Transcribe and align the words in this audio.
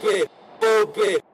Poopy, 0.00 0.24
poopy. 0.60 1.27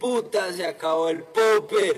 Puta, 0.00 0.52
se 0.52 0.66
acabó 0.66 1.08
el 1.08 1.22
popper. 1.22 1.96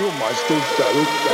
you, 0.00 0.10
Master 0.18 0.60
Taruca. 0.76 1.32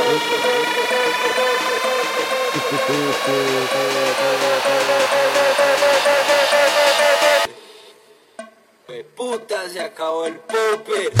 Puta, 9.15 9.69
se 9.69 9.79
acabó 9.79 10.25
el 10.25 10.35
pupe. 10.35 11.11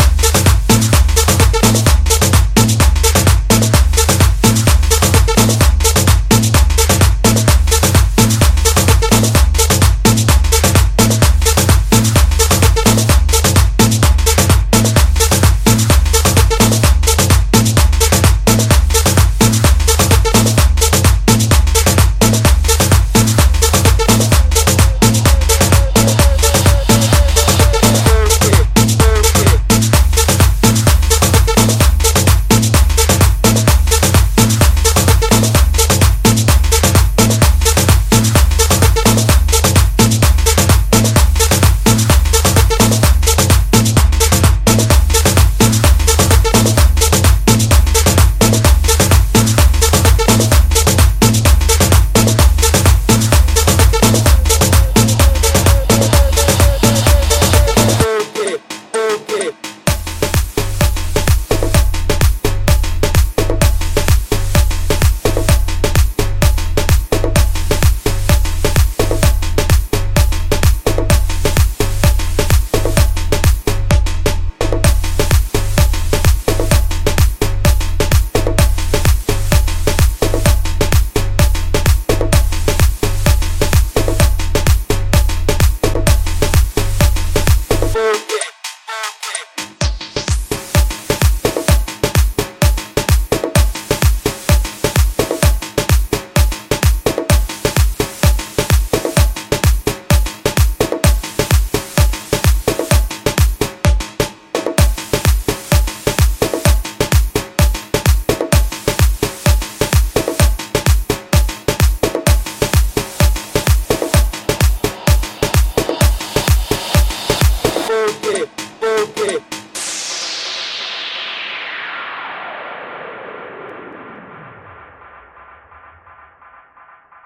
okay. 119.01 119.50